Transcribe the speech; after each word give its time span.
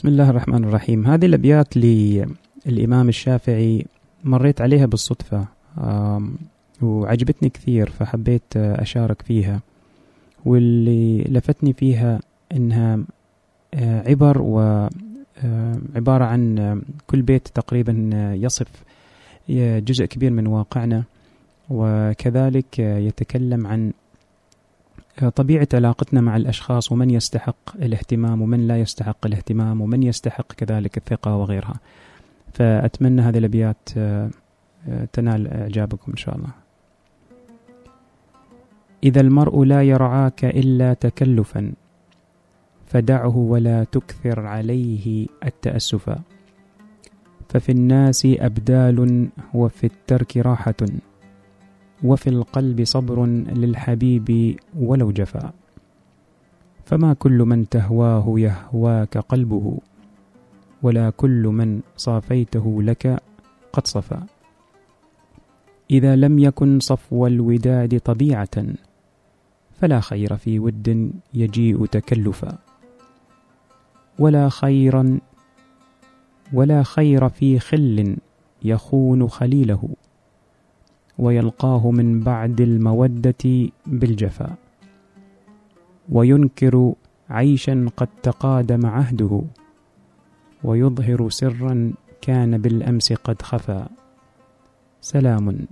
بسم 0.00 0.08
الله 0.08 0.30
الرحمن 0.30 0.64
الرحيم. 0.64 1.06
هذه 1.06 1.26
الأبيات 1.26 1.76
للإمام 1.76 3.08
الشافعي 3.08 3.86
مريت 4.24 4.60
عليها 4.60 4.86
بالصدفة 4.86 5.44
وعجبتني 6.82 7.48
كثير 7.48 7.90
فحبيت 7.90 8.56
أشارك 8.56 9.22
فيها. 9.22 9.60
واللي 10.44 11.24
لفتني 11.24 11.72
فيها 11.72 12.20
إنها 12.52 12.98
آه، 13.74 14.08
عبر 14.08 14.42
وعبارة 14.42 16.24
آه، 16.24 16.28
عن 16.28 16.82
كل 17.06 17.22
بيت 17.22 17.48
تقريبا 17.48 18.10
يصف 18.34 18.68
جزء 19.78 20.04
كبير 20.04 20.30
من 20.30 20.46
واقعنا 20.46 21.04
وكذلك 21.70 22.78
يتكلم 22.78 23.66
عن 23.66 23.92
طبيعة 25.28 25.68
علاقتنا 25.74 26.20
مع 26.20 26.36
الأشخاص 26.36 26.92
ومن 26.92 27.10
يستحق 27.10 27.76
الاهتمام 27.76 28.42
ومن 28.42 28.68
لا 28.68 28.80
يستحق 28.80 29.26
الاهتمام 29.26 29.80
ومن 29.80 30.02
يستحق 30.02 30.52
كذلك 30.52 30.96
الثقة 30.96 31.36
وغيرها. 31.36 31.74
فأتمنى 32.52 33.22
هذه 33.22 33.38
الأبيات 33.38 33.88
آه، 33.96 34.30
تنال 35.12 35.48
إعجابكم 35.48 36.12
إن 36.12 36.16
شاء 36.16 36.36
الله. 36.36 36.50
إذا 39.04 39.20
المرء 39.20 39.64
لا 39.64 39.82
يرعاك 39.82 40.44
إلا 40.44 40.94
تكلفا 40.94 41.72
فدعه 42.86 43.36
ولا 43.36 43.84
تكثر 43.84 44.46
عليه 44.46 45.26
التأسفا 45.44 46.20
ففي 47.48 47.72
الناس 47.72 48.26
أبدال 48.26 49.28
وفي 49.54 49.84
الترك 49.84 50.36
راحة. 50.36 50.74
وفي 52.04 52.30
القلب 52.30 52.84
صبر 52.84 53.26
للحبيب 53.26 54.56
ولو 54.78 55.10
جفا. 55.10 55.52
فما 56.84 57.12
كل 57.14 57.38
من 57.38 57.68
تهواه 57.68 58.34
يهواك 58.36 59.18
قلبه 59.18 59.78
ولا 60.82 61.10
كل 61.10 61.42
من 61.46 61.80
صافيته 61.96 62.82
لك 62.82 63.22
قد 63.72 63.86
صفا. 63.86 64.26
إذا 65.90 66.16
لم 66.16 66.38
يكن 66.38 66.80
صفو 66.80 67.26
الوداد 67.26 68.00
طبيعة 68.00 68.66
فلا 69.72 70.00
خير 70.00 70.36
في 70.36 70.58
ود 70.58 71.12
يجيء 71.34 71.86
تكلفا. 71.86 72.58
ولا 74.18 74.48
خيرا 74.48 75.20
ولا 76.52 76.82
خير 76.82 77.28
في 77.28 77.58
خل 77.58 78.16
يخون 78.62 79.28
خليله. 79.28 79.88
ويلقاه 81.20 81.90
من 81.90 82.20
بعد 82.20 82.60
المودة 82.60 83.44
بالجفا 83.86 84.50
وينكر 86.08 86.94
عيشا 87.30 87.76
قد 87.96 88.08
تقادم 88.22 88.86
عهده. 88.86 89.42
ويظهر 90.64 91.20
سرا 91.28 91.92
كان 92.20 92.58
بالأمس 92.58 93.12
قد 93.12 93.42
خفى. 93.42 93.82
سلام 95.00 95.66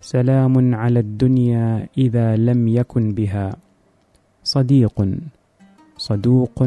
سلام 0.00 0.74
على 0.74 1.00
الدنيا 1.00 1.88
إذا 1.98 2.36
لم 2.36 2.68
يكن 2.68 3.04
بها. 3.14 3.56
صديق 4.44 4.96
صدوق 5.96 6.58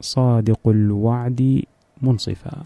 صادق 0.00 0.68
الوعد 0.68 1.62
منصفا. 2.02 2.56